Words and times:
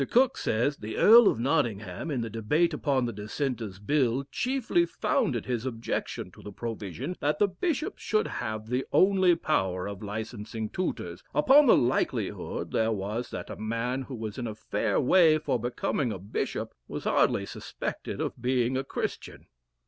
Cooke 0.09 0.35
says, 0.35 0.77
"The 0.77 0.97
Earl 0.97 1.27
of 1.27 1.39
Nottingham, 1.39 2.09
in 2.09 2.21
the 2.21 2.29
debate 2.31 2.73
upon 2.73 3.05
the 3.05 3.13
Dissenters' 3.13 3.77
Bill, 3.77 4.25
chiefly 4.31 4.83
founded 4.83 5.45
his 5.45 5.63
objection 5.63 6.31
to 6.31 6.41
the 6.41 6.51
provision 6.51 7.15
that 7.19 7.37
the 7.37 7.47
Bishops 7.47 8.01
should 8.01 8.25
have 8.27 8.65
the 8.65 8.83
only 8.91 9.35
power 9.35 9.85
of 9.87 10.01
licensing 10.01 10.69
tutors, 10.69 11.21
upon 11.35 11.67
the 11.67 11.77
likelihood 11.77 12.71
there 12.71 12.91
was 12.91 13.29
that 13.29 13.51
a 13.51 13.55
man 13.55 14.01
who 14.01 14.15
was 14.15 14.39
in 14.39 14.47
a 14.47 14.55
fair 14.55 14.99
way 14.99 15.37
for 15.37 15.59
becoming 15.59 16.11
a 16.11 16.17
Bishop, 16.17 16.73
was 16.87 17.03
hardly 17.03 17.45
suspected 17.45 18.19
of 18.19 18.41
being 18.41 18.75
a 18.77 18.83
Christian." 18.83 19.45